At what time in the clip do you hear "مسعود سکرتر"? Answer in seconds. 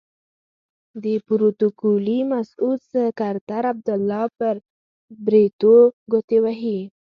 2.33-3.63